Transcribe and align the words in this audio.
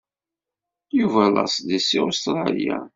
Yuba 0.97 1.21
laṣel-is 1.33 1.85
seg 1.87 2.03
Ustṛalya. 2.09 2.77